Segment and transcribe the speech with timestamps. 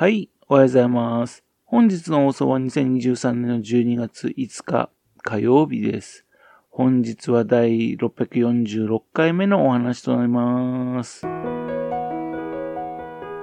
[0.00, 1.44] はい、おはようございます。
[1.66, 4.88] 本日の放送は2023年の12月5日
[5.18, 6.24] 火曜日です。
[6.70, 11.20] 本日は第646回目のお話となります。
[11.20, 11.28] こ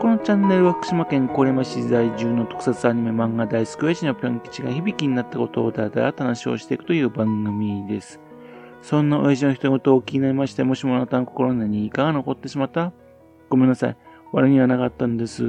[0.08, 8.20] のチャンネルは福島県郡山市在住の特撮アニメ漫画大好き親父のぴょん吉が響きになったことをだらだら話をしていくという番組です。
[8.82, 12.94] そんな親父の一言を気になりまして、もしもあなたの心に何かが残ってしまった？
[13.48, 13.98] ごめんなさい。
[14.34, 15.44] 悪にはなかったんです。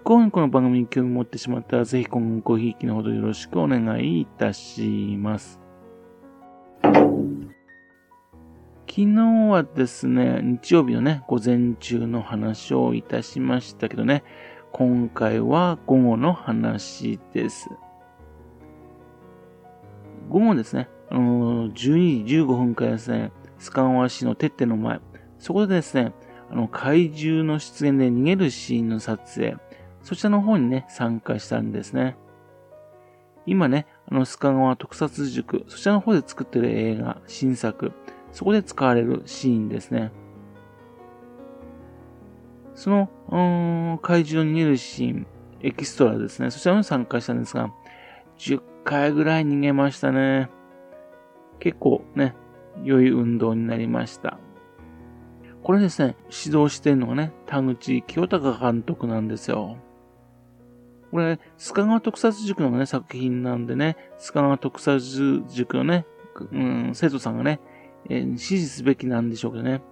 [0.00, 5.60] 不幸にこの番組に興味持ってしまったら、ぜひ今後ごひいきのほどよろしくお願いいたします。
[6.82, 7.02] 昨
[8.88, 9.06] 日
[9.50, 14.24] はですね、日曜日のね、午前中の話をいたしましたけどね、
[14.72, 17.68] 今回は午後の話です。
[20.30, 24.98] 午後ですね、あのー、12時15分からですね、スカンワ市のてっての前、
[25.38, 26.14] そこでですね、
[26.50, 29.56] あの、怪獣の出現で逃げるシーンの撮影、
[30.02, 32.16] そちらの方にね、参加したんですね。
[33.46, 37.92] 今ね、あの、須賀川特撮塾、そちらの方で作ってる映画、新作、
[38.32, 40.12] そこで使われるシーンですね。
[42.74, 45.26] その、うん、怪獣に逃げるシーン、
[45.62, 46.50] エキストラですね。
[46.50, 47.72] そちらに参加したんですが、
[48.38, 50.48] 10回ぐらい逃げましたね。
[51.58, 52.34] 結構ね、
[52.82, 54.38] 良い運動になりました。
[55.62, 59.76] これですね、指導してるのがね、田口清隆監督なんですよ。
[61.10, 66.06] これ、須賀川特撮塾のね、作品なんでね、須賀川特撮塾のね、
[66.52, 67.60] うん、生徒さんがね、
[68.08, 69.82] えー、支持すべきなんでしょうけどね。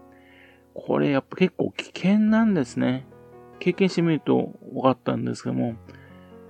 [0.75, 3.07] これやっぱ結構危険なんですね。
[3.59, 5.77] 経験してみると分かったんですけども、やっ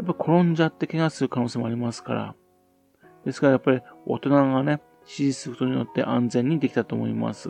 [0.07, 2.35] ぱ転んじゃって怪我する可能性もありますから。
[3.25, 7.49] ですからやっぱり大人がね、指示することによって安全にできたと思います。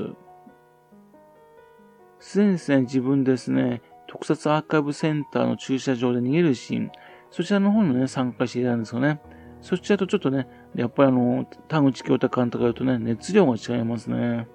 [2.20, 6.92] すでにですね、自分ですね、特撮アーカイブセンターの駐車場で逃げるシーン、
[7.30, 9.20] そちらの方にね、参加していたんですよね。
[9.60, 14.48] そちらとちょっとね、やっぱりあの、田口京太監督が言うとね、熱量が違いますね。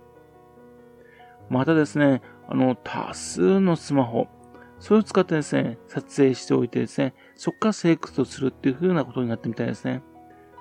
[1.50, 4.28] またですね、あの、多数のスマホ、
[4.80, 10.02] それを使ってですね、撮影しておいてですね、そこからセレクトするっていう風なことになってみたいですね。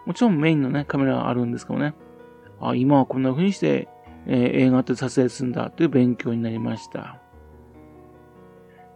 [0.07, 1.95] もちろんメインのね、カメラがあるんですけどね。
[2.61, 3.89] あ、今はこんな風にして、
[4.27, 7.19] えー、映画って撮影するんだという勉強になりました。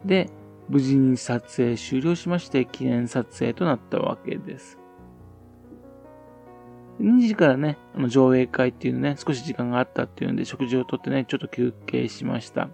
[0.05, 0.31] で、
[0.69, 4.79] 無事に撮影終了しまして記念撮影となったわけです。
[7.01, 12.69] 2時からね、あの上映会っていうね、少し時間があったっていうんで食事をとってね、ちょっと休憩しました。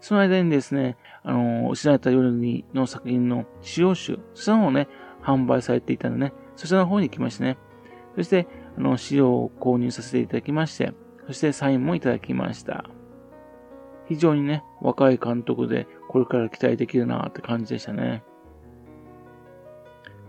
[0.00, 4.88] その間にですね、あの、失われた夜にの作品の使用集、そちらの方ね、
[5.22, 7.58] 販売されていたのでね、そちらの方に行きましてね、
[8.16, 10.92] そして、あの、資料を購入させていただきまして、
[11.26, 12.84] そしてサインもいただきました。
[14.10, 18.24] 非常にね、若い監督で、これから期待できるなって感じでしたね。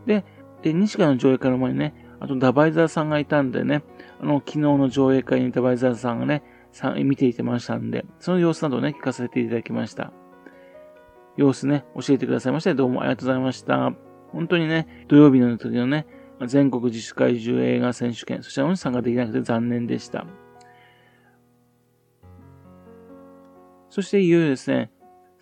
[0.06, 0.24] で、
[0.62, 3.82] で、西川の上映会の前にね、あとダバイザーさんがいたんでね、
[4.20, 10.14] あの、昨日の上映会にダバイザーさんがね、さ見ていてましたんで、その様子などをね、聞かせていただきました。
[11.36, 13.94] 様子ね、教えてくださいまして、どうもありがとうございました。
[14.28, 16.06] 本当にね、土曜日の時のね、
[16.46, 20.28] 全国自主会中映画選手権、そちらの参加できなくて残念でした。
[23.92, 24.90] そしていよいよですね、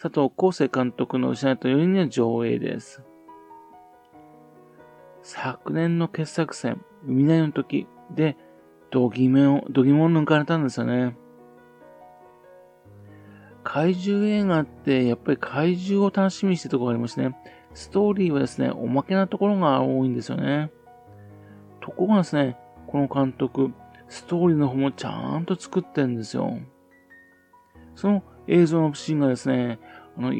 [0.01, 3.03] 佐藤康生監督の失われた4人の上映です。
[5.21, 8.35] 昨年の傑作戦、海なの時で、
[8.89, 11.15] 度肝を、度肝を抜かれたんですよね。
[13.63, 17.35] 怪獣映画ってやっぱり怪獣を楽しみにしてるところがありましてね、
[17.75, 20.71] ストーリーはですね、おまけなところが多いんですよね。
[21.81, 22.57] ところがですね、
[22.87, 23.71] この監督、
[24.07, 26.57] ストーリーの方もちゃんと作ってるんですよ。
[27.93, 29.79] その映像のシーンがですね、
[30.17, 30.33] あの、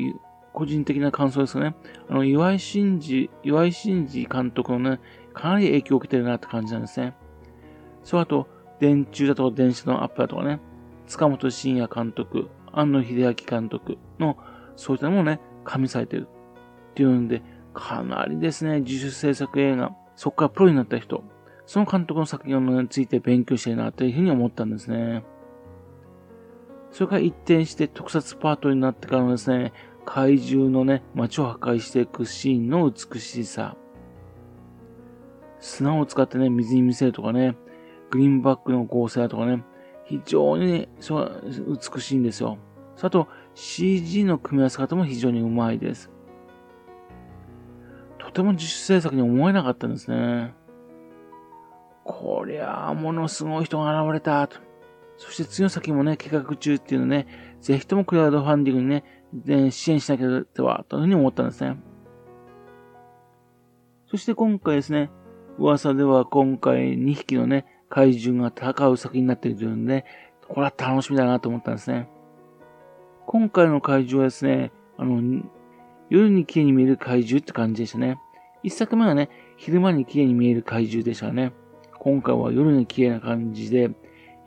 [0.53, 1.75] 個人的な感想ですね。
[2.09, 4.99] あの、岩井真二、岩井真二監督のね、
[5.33, 7.13] かなり影響を受けてるなって感じなんですね。
[8.03, 8.47] そう、あと、
[8.79, 10.59] 電柱だとか電車のアップだとかね、
[11.07, 14.37] 塚本慎也監督、安野秀明監督の、
[14.75, 16.27] そういったものをね、加味されてる。
[16.91, 17.43] っていうんで、
[17.73, 21.23] かなりですね、自主制作映画、そこからプロになった人、
[21.65, 25.23] その監督の作品について勉強してるなというふうに思ったんですね。
[26.91, 29.73] それから一転して特撮パートになってからのですね、
[30.05, 33.75] 怪獣のね、街を破壊していくシーンの美しさ。
[35.59, 37.55] 砂を使ってね、水に見せるとかね、
[38.09, 39.63] グリーンバックの合成だとかね、
[40.05, 41.29] 非常にね、そ
[41.67, 42.57] 美しいんですよ。
[43.01, 46.09] あと、CG の組み合わせ方も非常にうまいです。
[48.17, 50.53] とても自主制作に思えなかったんですね。
[52.03, 54.68] こりゃあ、ものすごい人が現れた、と。
[55.19, 57.27] そして次の先もね、計画中っていうのね、
[57.59, 59.03] ぜひともクラウドファンディングに
[59.43, 61.77] ね、支援しなきゃでは、というふうに思ったんですね。
[64.07, 65.11] そして今回ですね、
[65.57, 70.05] 噂では今回2匹のね、怪獣が戦う作品になっているので、
[70.47, 72.07] これは楽しみだなと思ったんですね。
[73.27, 75.43] 今回の怪獣はですね、あの、
[76.09, 78.21] 夜に綺麗に見える怪獣って感じでしたね。
[78.63, 81.51] 一作目はね、昼間に綺麗に見える怪獣でしたね。
[81.99, 83.91] 今回は夜に綺麗な感じで、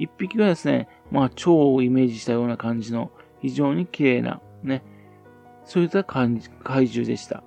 [0.03, 4.83] 一匹はですね、まあ、蝶をイメージしたような感じの非常に綺麗な、ね、
[5.65, 7.45] そういった怪獣でした。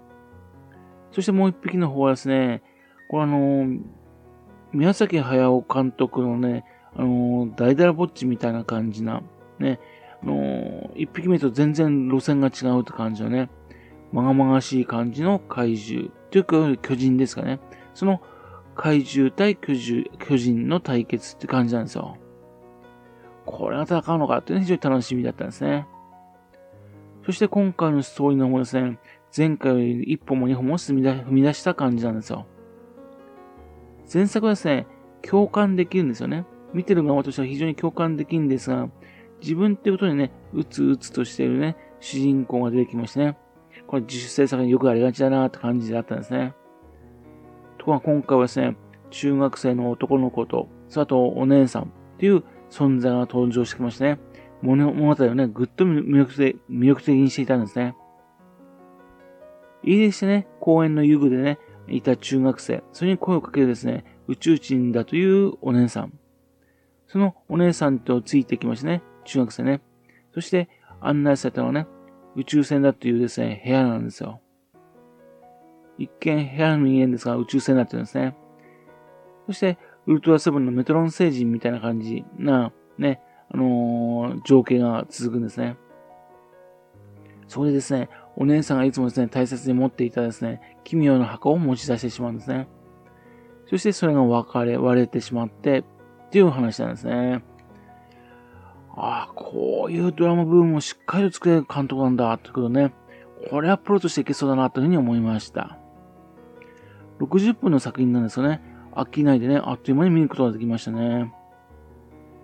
[1.12, 2.64] そしてもう一匹の方はですね、
[3.10, 3.68] これあの、
[4.72, 6.64] 宮崎駿監督のね、
[6.96, 9.22] あの、大だらぼっちみたいな感じな、
[9.60, 9.80] ね、
[10.24, 13.50] あの、一匹目と全然路線が違うって感じのね、
[14.14, 17.60] まがまがしい感じの怪獣、というか巨人ですかね。
[17.94, 18.22] その
[18.76, 19.74] 怪獣対巨
[20.38, 22.18] 人の対決って感じなんですよ。
[23.46, 25.88] これが戦うのかっていうのは非常に楽しみだったんですね。
[27.26, 29.00] そして今回のストーリーの方ですね、
[29.36, 32.46] 前回より一歩も二歩も踏み出した感じなんですよ。
[34.12, 34.88] 前作はですね、
[35.24, 36.46] 共感できるんですよね。
[36.74, 38.90] 見てる側としては非常に共感できるんですが、
[39.42, 43.38] 自分ってことにね、うつうつとしているね、主人公が出てきましてね。
[43.88, 46.54] これ自主制作によくありがちだなって感じだったんですね。
[47.78, 48.78] ところが今回はですね、
[49.10, 51.88] 中学生の男の子と、そあとお姉さんっ
[52.18, 54.20] ていう存在が登場してきましてね、
[54.62, 57.96] 物語をね、ぐっと魅力的魅力的にしていたんですね。
[59.84, 66.14] いいでしてね、公園の遊具でね、いた中学生、それに声をかけるですね、宇宙人だというお姉さん。
[67.08, 69.82] そのお姉さんとついてきましてね、中学生ね。
[70.34, 70.70] そして
[71.00, 71.88] 案内されたのはね、
[72.36, 74.42] 宇宙船だというですね、部屋なんですよ。
[75.98, 78.36] 一見部屋の人間ですが宇宙船だってるんですね。
[79.46, 83.22] そして、ウルトラセブンのメトロン星人みたいな感じな、ね、
[83.52, 85.78] あのー、情景が続くんですね。
[87.48, 92.68] そこでですね、お姉さんがいつもですね、大切に持っていたですね、奇妙な箱を持ち出してしまうんですね。
[93.68, 95.84] そしてそれが分かれ、割れてしまって、っ
[96.32, 97.44] ていう話なんですね。
[98.96, 102.94] ああ、こういうドラマ部分をしっかりと作れる監督なんだ、ってことね。
[103.50, 105.78] これはプロとしていけそうだな、というふうに思いました。
[107.20, 108.75] 60分の作品なんですよね。
[108.96, 111.34] 飽きないでね、あっという間に見ることができましたね。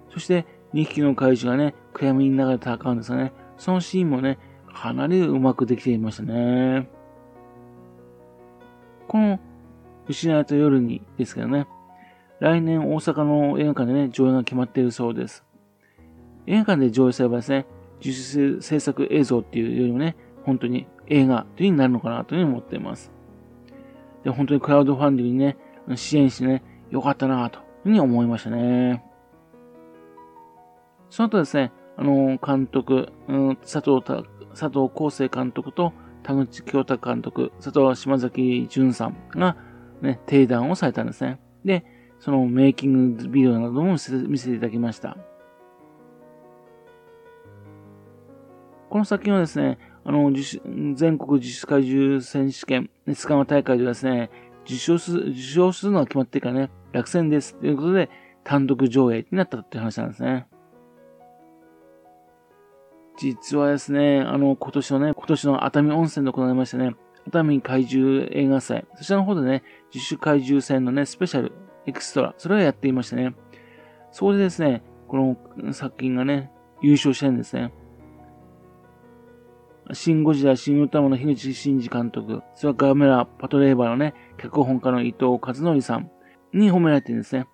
[0.10, 3.34] そして、2匹の怪獣がね、暗闇の中で戦うんですよね。
[3.58, 4.38] そのシーンもね、
[4.74, 6.90] かなりうまくできていましたね。
[9.08, 9.40] この、
[10.08, 11.68] 失われた夜にですけどね、
[12.40, 15.46] 来年大阪の映画館でね、上映が決まっているそうです。
[16.48, 17.66] 映画館で上映すればですね、
[18.04, 23.12] 自主制作映像っていうよりもね、本当に映画という風になるのかなというふうに思っています。
[24.24, 25.58] で、本当にクラウドファンディングにね、
[25.96, 29.04] 支援してね、よかったなというふうに思いましたね。
[31.10, 34.02] その後ですね、あの、監督、うん、佐藤
[34.54, 35.94] 佐藤康生監督と
[36.24, 39.58] 田口京太監督、佐藤島崎淳さんが
[40.02, 41.40] ね、定談をされたんですね。
[41.66, 41.86] で、
[42.20, 45.18] そのメイキングビデオなども見せていただきました。
[48.90, 50.32] この作品はですね、あの、
[50.96, 54.30] 全国自主怪獣選手権、熱川大会ではですね、
[54.66, 57.56] 受賞する、受賞するのが決まってからね、落選です。
[57.56, 58.10] ということで、
[58.44, 60.48] 単独上映になったって話なんですね。
[63.18, 66.96] 実はですね、あの、今年のね、今年の熱海温泉で行われましたね、
[67.28, 69.64] 熱海怪獣映画祭、そちらの方でね、
[69.94, 71.52] 自主怪獣戦のね、スペシャル、
[71.86, 73.36] エクストラ、それをやっていましたね。
[74.12, 75.18] そこでですね、こ
[75.58, 76.52] の作品がね、
[76.82, 77.72] 優勝してるんですね。
[79.94, 86.12] シン・ゴジラ、シン・ウルトラマンの樋口真嗣監督、それはガメラ・パトレーバーのね、脚本家の伊藤和則さん
[86.54, 87.48] に褒められてるんですね。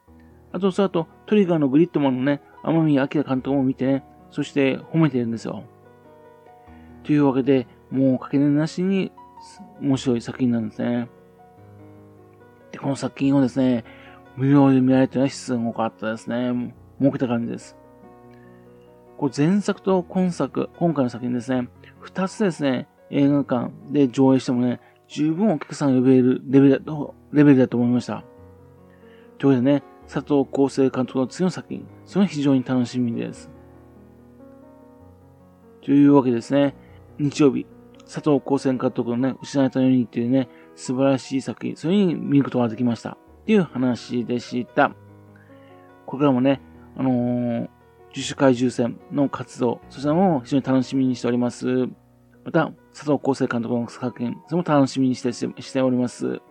[0.52, 5.64] あと、その後、トリガーのグリッドマンのね、天宮明監督も見てね、そして褒めてるんですよ。
[7.04, 9.12] というわけで、もうかけねなしに
[9.82, 11.10] 面白い作品なんですね。
[12.72, 13.84] で、この作品をですね、
[14.36, 16.74] 無料で見られてるのはすごかったですね。
[17.00, 17.78] 儲けた感じです。
[19.18, 21.70] これ前作と今作、今回の作品ですね、
[22.08, 28.24] 二つですね、映画館で上映してもね、十分お客さん呼べるレベルだと、レベルだと思いました。
[29.38, 33.52] というわけでね、佐藤厚生監督の次の作品、それは非常に楽しみです。
[35.82, 36.76] というわけですね、
[37.20, 37.66] 日曜日、
[38.06, 43.18] 佐藤高専監督のね、失われたようにっていうね、素晴らしい作品、それに見ることができました。
[43.42, 44.96] っていう話でした。
[46.06, 46.62] これからもね、
[46.96, 47.70] あのー、
[48.18, 51.68] 自主怪獣戦の活動、そちらも非常に楽しみにしております。
[52.44, 56.42] また、佐藤厚生監督の作品、それも楽しみにしてしております。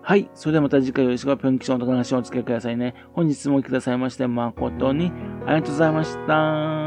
[0.00, 0.30] はい。
[0.34, 2.94] それではまた次回よろしくぴょん吉のお話をお付き合いくださいね。
[3.12, 5.12] 本日もお聞きくださいまして誠に
[5.44, 6.79] ありがとうございました。